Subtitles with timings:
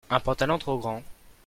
[0.09, 1.03] un pantalon trop grand.